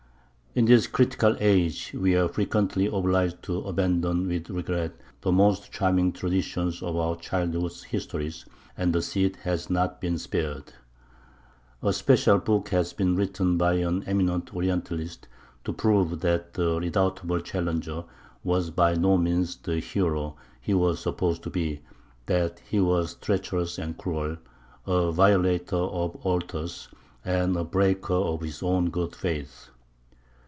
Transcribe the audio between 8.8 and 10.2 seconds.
the Cid has not been